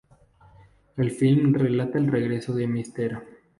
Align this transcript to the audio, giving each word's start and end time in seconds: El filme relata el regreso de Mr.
El 0.97 1.11
filme 1.11 1.59
relata 1.59 1.99
el 1.99 2.07
regreso 2.07 2.55
de 2.55 2.65
Mr. 2.65 3.21